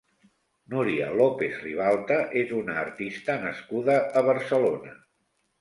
Núria 0.73 1.09
López-Ribalta 1.19 2.17
és 2.43 2.55
una 2.63 2.79
artista 2.85 3.39
nascuda 3.47 3.99
a 4.15 4.25
Barcelona. 4.33 4.99